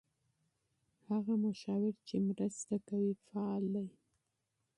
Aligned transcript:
هغه 1.07 1.33
مشاور 1.45 1.93
چې 2.07 2.15
مرسته 2.27 2.75
کوي 2.87 3.13
فعال 3.25 3.63
دی. 3.73 3.87